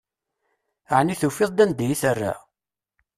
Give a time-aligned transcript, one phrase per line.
[0.97, 2.33] Ɛni tufiḍ-d anda i terra?